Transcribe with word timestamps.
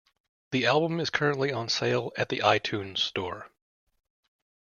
The 0.49 0.65
album 0.65 0.99
is 0.99 1.11
currently 1.11 1.51
on 1.53 1.69
sale 1.69 2.11
at 2.17 2.29
the 2.29 2.39
iTunes 2.39 2.97
Store. 2.97 3.51